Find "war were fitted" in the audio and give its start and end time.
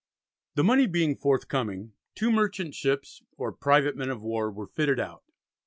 4.23-4.99